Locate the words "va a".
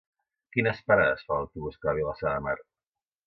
1.89-1.97